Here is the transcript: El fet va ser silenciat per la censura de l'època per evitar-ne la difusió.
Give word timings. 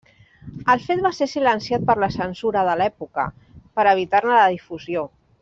El 0.73 0.79
fet 0.85 1.03
va 1.07 1.11
ser 1.17 1.27
silenciat 1.33 1.85
per 1.89 1.95
la 2.05 2.09
censura 2.15 2.65
de 2.69 2.73
l'època 2.81 3.27
per 3.77 3.87
evitar-ne 3.93 4.35
la 4.41 4.49
difusió. 4.57 5.07